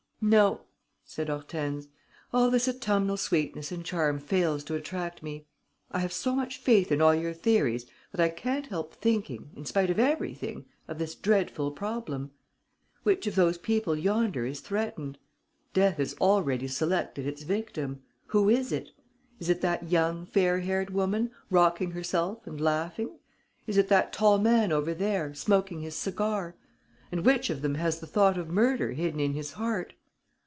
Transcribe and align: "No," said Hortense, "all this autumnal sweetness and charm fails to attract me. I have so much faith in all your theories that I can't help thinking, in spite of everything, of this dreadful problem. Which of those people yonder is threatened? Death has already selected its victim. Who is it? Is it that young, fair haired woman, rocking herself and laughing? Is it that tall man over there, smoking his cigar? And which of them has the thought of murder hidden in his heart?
"No," 0.23 0.67
said 1.03 1.29
Hortense, 1.29 1.87
"all 2.31 2.51
this 2.51 2.67
autumnal 2.67 3.17
sweetness 3.17 3.71
and 3.71 3.83
charm 3.83 4.19
fails 4.19 4.63
to 4.65 4.75
attract 4.75 5.23
me. 5.23 5.47
I 5.89 5.97
have 5.97 6.13
so 6.13 6.35
much 6.35 6.59
faith 6.59 6.91
in 6.91 7.01
all 7.01 7.15
your 7.15 7.33
theories 7.33 7.87
that 8.11 8.21
I 8.21 8.29
can't 8.29 8.67
help 8.67 8.93
thinking, 8.93 9.49
in 9.55 9.65
spite 9.65 9.89
of 9.89 9.97
everything, 9.97 10.65
of 10.87 10.99
this 10.99 11.15
dreadful 11.15 11.71
problem. 11.71 12.29
Which 13.01 13.25
of 13.25 13.33
those 13.33 13.57
people 13.57 13.95
yonder 13.97 14.45
is 14.45 14.59
threatened? 14.59 15.17
Death 15.73 15.97
has 15.97 16.13
already 16.21 16.67
selected 16.67 17.25
its 17.25 17.41
victim. 17.41 18.03
Who 18.27 18.47
is 18.47 18.71
it? 18.71 18.91
Is 19.39 19.49
it 19.49 19.61
that 19.61 19.89
young, 19.91 20.27
fair 20.27 20.59
haired 20.59 20.91
woman, 20.91 21.31
rocking 21.49 21.89
herself 21.89 22.45
and 22.45 22.61
laughing? 22.61 23.17
Is 23.65 23.75
it 23.75 23.87
that 23.87 24.13
tall 24.13 24.37
man 24.37 24.71
over 24.71 24.93
there, 24.93 25.33
smoking 25.33 25.81
his 25.81 25.95
cigar? 25.95 26.55
And 27.11 27.25
which 27.25 27.49
of 27.49 27.63
them 27.63 27.73
has 27.73 27.99
the 27.99 28.05
thought 28.07 28.37
of 28.37 28.49
murder 28.49 28.91
hidden 28.91 29.19
in 29.19 29.33
his 29.33 29.53
heart? 29.53 29.93